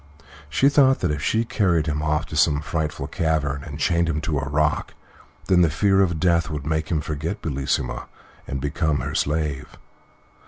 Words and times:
She 0.49 0.67
thought 0.67 1.01
that 1.01 1.11
if 1.11 1.21
she 1.21 1.45
carried 1.45 1.85
him 1.85 2.01
off 2.01 2.25
to 2.25 2.35
some 2.35 2.59
frightful 2.61 3.05
cavern 3.05 3.63
and 3.63 3.77
chained 3.77 4.09
him 4.09 4.19
to 4.21 4.39
a 4.39 4.49
rock, 4.49 4.95
then 5.45 5.61
the 5.61 5.69
fear 5.69 6.01
of 6.01 6.19
death 6.19 6.49
would 6.49 6.65
make 6.65 6.89
him 6.89 7.01
forget 7.01 7.39
Bellissima 7.43 8.07
and 8.47 8.59
become 8.59 9.01
her 9.01 9.13
slave. 9.13 9.77